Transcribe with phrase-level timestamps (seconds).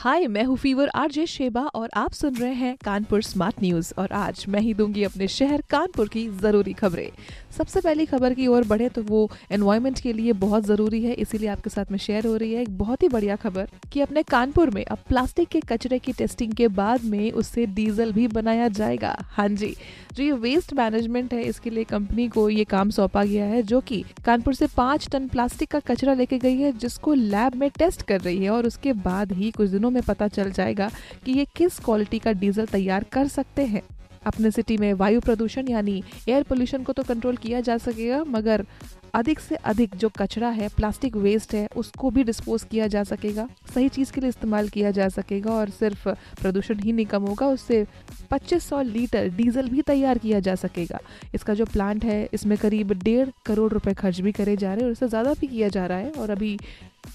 [0.00, 4.12] हाय, मैं हूँ fever RJ Sheba और आप सुन रहे हैं कानपुर स्मार्ट न्यूज़। और
[4.12, 7.10] आज मैं ही दूँगी अपने शहर कानपुर की ज़रूरी खबरें।
[7.56, 11.48] सबसे पहली खबर की ओर बढ़े तो वो एनवायरमेंट के लिए बहुत ज़रूरी है, इसीलिए
[11.48, 14.70] आपके साथ में शेयर हो रही है एक बहुत ही बढ़िया खबर कि अपने कानपुर
[14.70, 19.14] में अब प्लास्टिक के कचरे की टेस्टिंग के बाद में उससे डीजल भी बनाया जाएगा।
[19.28, 19.74] हाँ जी,
[20.14, 23.80] जो ये वेस्ट मैनेजमेंट है, इसके लिए कंपनी को ये काम सौंपा गया है, जो
[23.82, 28.02] की कानपुर से पाँच टन प्लास्टिक का कचरा लेके गई है, जिसको लैब में टेस्ट
[28.02, 30.90] कर रही है और उसके बाद ही कुछ दिनों में पता चल जाएगा
[31.24, 33.82] कि ये किस क्वालिटी का डीजल तैयार कर सकते हैं।
[34.26, 38.64] अपने सिटी में वायु प्रदूषण यानी एयर पोल्यूशन को तो कंट्रोल किया जा सकेगा, मगर
[39.14, 43.48] अधिक से अधिक जो कचरा है प्लास्टिक वेस्ट है, उसको भी डिस्पोज किया जा सकेगा।
[43.74, 46.08] सही चीज़ के लिए इस्तेमाल किया जा सकेगा और सिर्फ़
[46.40, 47.84] प्रदूषण ही नहीं कम होगा, उससे
[48.30, 50.98] 2500 लीटर डीजल भी तैयार किया जा सकेगा।
[51.34, 54.86] इसका जो प्लांट है, इसमें करीब डेढ़ करोड़ रुपए खर्च भी करे जा रहे हैं
[54.86, 56.58] और इससे ज़्यादा भी किया जा रहा है और अभी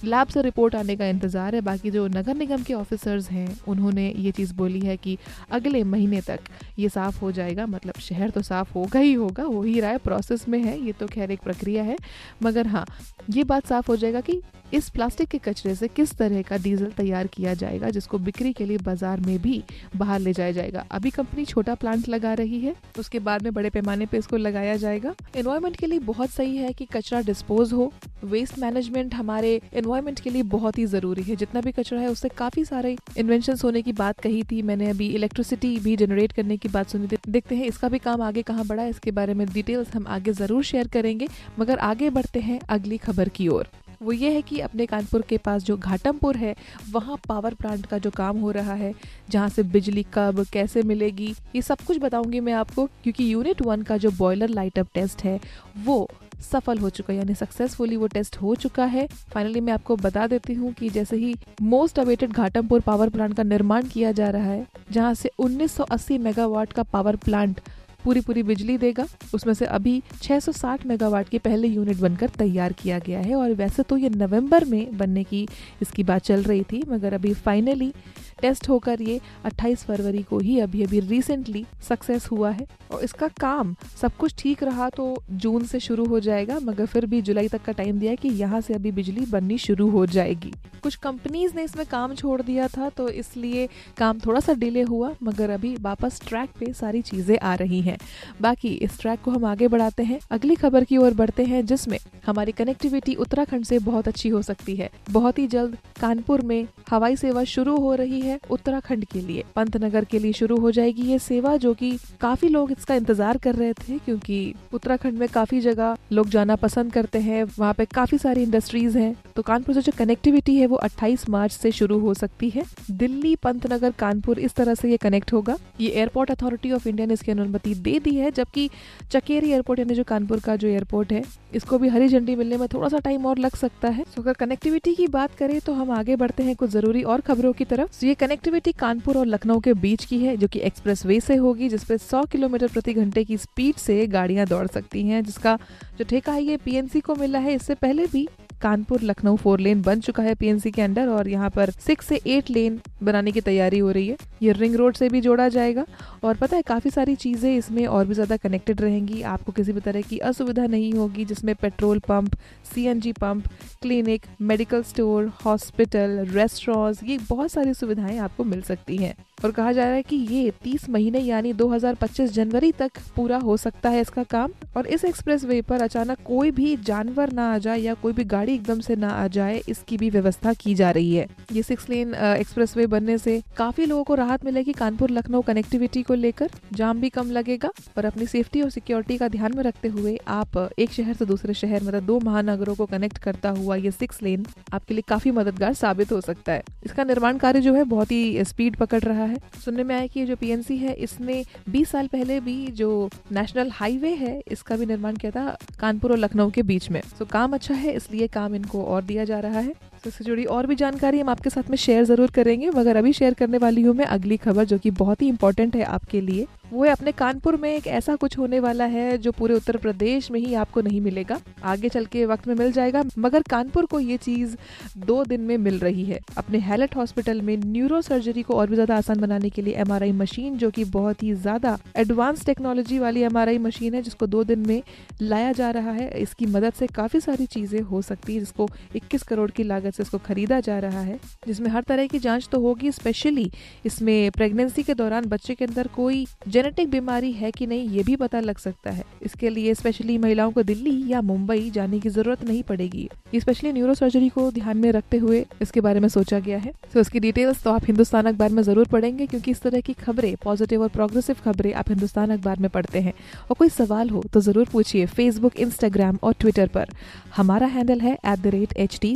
[0.04, 4.10] लैब से रिपोर्ट आने का इंतज़ार है। बाकी जो नगर निगम के ऑफिसर्स हैं, उन्होंने
[4.10, 5.18] ये चीज़ बोली है कि
[5.52, 6.40] अगले महीने तक
[6.80, 9.98] ये साफ़ हो जाएगा मतलब शहर तो साफ़ होगा ही होगा, हो ही रहा है
[10.00, 11.98] प्रोसेस में है, ये तो खैर एक प्रक्रिया है।
[12.44, 12.86] मगर हाँ
[13.30, 14.42] ये बात साफ़ हो जाएगा कि
[14.76, 18.66] इस प्लास्टिक के कचरे से किस तरह का डीजल तैयार किया जाएगा, जिसको बिक्री के
[18.66, 19.64] लिए बाज़ार में भी
[19.96, 20.86] बाहर ले जाया जाएगा?
[20.92, 24.76] अभी कंपनी छोटा प्लांट लगा रही है, उसके बाद में बड़े पैमाने पे इसको लगाया
[24.78, 27.92] जाएगा। एनवायरमेंट के लिए बहुत सही है कि कचरा डिस्पोज हो।
[28.26, 32.30] वेस्ट मैनेजमेंट हमारे एनवायरमेंट के लिए बहुत ही ज़रूरी है। जितना भी कचरा है, उससे
[32.38, 36.70] काफ़ी सारे इन्वेंशन होने की बात कही थी। मैंने अभी इलेक्ट्रिसिटी भी जनरेट करने की
[36.70, 39.48] बात सुनी थी। देखते हैं इसका भी काम आगे कहाँ बढ़ा है, इसके बारे में
[39.48, 41.28] डिटेल्स हम आगे ज़रूर शेयर करेंगे।
[41.60, 43.68] मगर आगे बढ़ते हैं अगली खबर की ओर।
[44.06, 46.56] वो ये है कि अपने कानपुर के पास जो घाटमपुर है,
[46.92, 48.94] वहाँ पावर प्लांट का जो काम हो रहा है,
[49.30, 53.82] जहाँ से बिजली कब, कैसे मिलेगी, ये सब कुछ बताऊँगी मैं आपको क्योंकि यूनिट वन
[53.82, 55.40] का जो बॉयलर लाइटअप टेस्ट है,
[55.78, 56.08] वो
[56.42, 60.26] सफल हो चुका है, यानी सक्सेसफुली वो टेस्ट हो चुका है। फाइनली मैं आपको बता
[60.28, 64.44] देती हूँ कि जैसे ही most awaited Ghatampur power plant का निर्माण किया जा रहा
[64.44, 67.62] है, जहाँ से 1980 मेगावाट का पावर प्लांट
[68.06, 73.00] पूरी पूरी बिजली देगा। उसमें से अभी 660 मेगावाट की पहले यूनिट बनकर तैयार किया
[73.00, 75.48] गया है और वैसे तो ये नवंबर में बनने की
[75.82, 77.92] इसकी बात चल रही थी, मगर अभी फाइनली
[78.42, 83.28] टेस्ट होकर ये 28 फरवरी को ही अभी अभी रिसेंटली सक्सेस हुआ है। और इसका
[83.40, 87.48] काम सब कुछ ठीक रहा तो जून से शुरू हो जाएगा, मगर फिर भी जुलाई
[87.48, 90.54] तक का टाइम दिया कि यहाँ से अभी बिजली बननी शुरू हो जाएगी।
[90.84, 95.14] कुछ कंपनीज़ ने इसमें काम छोड़ दिया था तो इसलिए काम थोड़ा सा डिले हुआ,
[95.24, 97.98] मगर अभी वापस ट्रैक पे सारी चीज़ें आ रही हैं।
[98.42, 101.98] बाकी इस ट्रैक को हम आगे बढ़ाते हैं। अगली खबर की ओर बढ़ते हैं, जिसमें
[102.26, 107.16] हमारी कनेक्टिविटी उत्तराखंड से बहुत अच्छी हो सकती है। बहुत ही जल्द कानपुर में हवाई
[107.16, 111.20] सेवा शुरू हो रही है। उत्तराखंड के लिए। पंतनगर के लिए शुरू हो जाएगी ये
[111.20, 111.92] सेवा, जो कि
[112.22, 116.94] काफ़ी लोग इसका इंतज़ार कर रहे थे, क्योंकि उत्तराखंड में काफ़ी जगह लोग जाना पसंद
[116.94, 120.76] करते हैं, वहाँ पे काफ़ी सारी इंडस्ट्रीज़ हैं। तो कानपुर से जो कनेक्टिविटी है, वो
[120.78, 125.34] 28 मार्च से शुरू हो सकती है। दिल्ली, पंतनगर, कानपुर, इस तरह से ये कनेक्ट
[125.34, 128.70] होगा। ये एयरपोर्ट अथॉरिटी ऑफ़ इंडिया ने इसकी अनुमति दे दी है, जबकि
[129.12, 131.24] चकेरी एयरपोर्ट यानी जो कानपुर का जो एयरपोर्ट है,
[131.56, 134.94] इसको भी हरी झंडी मिलने में थोड़ा सा टाइम और लग सकता है। अगर कनेक्टिविटी
[134.96, 138.14] की बात करें तो हम आगे बढ़ते हैं कुछ ज़रूरी और खबरों की तरफ़। ये
[138.16, 141.98] कनेक्टिविटी कानपुर और लखनऊ के बीच की है, जो कि एक्सप्रेस वे से होगी जिसपे
[141.98, 145.58] 100 किलोमीटर प्रति घंटे की स्पीड से गाड़ियाँ दौड़ सकती हैं, जिसका
[145.98, 148.28] जो ठेका है, ये पीएनसी को मिला है। इससे पहले भी
[148.62, 152.20] कानपुर लखनऊ फोर लेन बन चुका है पीएनसी के अंडर और यहाँ पर सिक्स से
[152.28, 155.86] एट लेन बनाने की तैयारी हो रही है। ये रिंग रोड से भी जोड़ा जाएगा
[156.24, 159.80] और पता है काफ़ी सारी चीज़ें इसमें और भी ज़्यादा कनेक्टेड रहेंगी। आपको किसी भी
[159.82, 162.36] तरह की असुविधा नहीं होगी जिसमें petrol pump
[162.74, 163.48] CNG pump
[163.82, 169.72] clinic medical store hospital restaurants ये बहुत सारी सुविधाएँ आपको मिल सकती हैं। और कहा
[169.72, 174.02] जा रहा है कि ये 30 महीने यानी 2025 जनवरी तक पूरा हो सकता है
[174.02, 177.94] इसका काम। और इस एक्सप्रेस वे पर अचानक कोई भी जानवर ना आ जाए या
[177.94, 181.28] कोई भी गाड़ी एकदम से ना आ जाए, इसकी भी व्यवस्था की जा रही है।
[181.52, 186.14] ये सिक्स लेन एक्सप्रेस बनने से काफ़ी लोगों को राहत मिलेगी कानपुर लखनऊ कनेक्टिविटी को
[186.14, 190.18] लेकर। जाम भी कम लगेगा और अपनी सेफ्टी और सिक्योरिटी का ध्यान में रखते हुए
[190.30, 194.22] आप एक शहर से दूसरे शहर मतलब दो महानगरों को कनेक्ट करता हुआ ये सिक्स
[194.24, 198.12] लेन आपके लिए काफ़ी मददगार साबित हो सकता है। इसका निर्माण कार्य जो है बहुत
[198.12, 202.08] ही स्पीड पकड़ रहा है। सुनने में आया कि जो पीएनसी है, इसने 20 साल
[202.08, 206.62] पहले भी जो नेशनल हाईवे है, इसका भी निर्माण किया था कानपुर और लखनऊ के
[206.64, 209.74] बीच में। तो काम अच्छा है, इसलिए काम इनको और दिया जा रहा है।
[210.06, 213.14] तो इससे जुड़ी और भी जानकारी हम आपके साथ में शेयर ज़रूर करेंगे। मगर अभी
[213.14, 216.46] शेयर करने वाली हूँ मैं अगली खबर, जो कि बहुत ही इंपॉर्टेंट है आपके लिए,
[216.74, 220.30] वो है अपने कानपुर में एक ऐसा कुछ होने वाला है, जो पूरे उत्तर प्रदेश
[220.32, 224.00] में ही आपको नहीं मिलेगा। आगे चल के वक्त में मिल जाएगा, मगर कानपुर को
[224.00, 224.56] ये चीज़
[224.98, 228.76] दो दिन में मिल रही है। अपने हेलेट हॉस्पिटल में न्यूरो सर्जरी को और भी
[228.76, 233.22] ज़्यादा आसान बनाने के लिए एमआरआई मशीन जो की बहुत ही ज़्यादा एडवांस टेक्नोलॉजी वाली
[233.24, 234.82] एमआरआई मशीन है, जिसको दो दिन में
[235.22, 239.24] लाया जा रहा है। इसकी मदद से काफ़ी सारी चीज़ें हो सकती है, जिसको 21
[239.24, 242.60] करोड़ की लागत से इसको खरीदा जा रहा है, जिसमें हर तरह की जाँच तो
[242.62, 243.50] होगी स्पेशली
[243.86, 248.16] इसमें प्रेगनेंसी के दौरान बच्चे के अंदर कोई जेनेटिक बीमारी है कि नहीं, ये भी
[248.18, 252.44] पता लग सकता है। इसके लिए स्पेशली महिलाओं को दिल्ली या मुंबई जाने की ज़रूरत
[252.44, 256.58] नहीं पड़ेगी। स्पेशली न्यूरो सर्जरी को ध्यान में रखते हुए इसके बारे में सोचा गया
[256.58, 259.94] है। तो इसकी डिटेल्स तो आप हिंदुस्तान अखबार में ज़रूर पढ़ेंगे, क्योंकि इस तरह की
[259.96, 264.24] खबरें पॉजिटिव और प्रोग्रेसिव खबरें आप हिंदुस्तान अखबार में पढ़ते हैं। और कोई सवाल हो
[264.34, 266.90] तो ज़रूर पूछिए फेसबुक इंस्टाग्राम और ट्विटर पर।
[267.36, 269.16] हमारा हैंडल है at the rate H T